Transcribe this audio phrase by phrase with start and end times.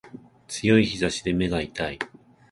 [0.47, 1.99] 強い日差しで目が痛い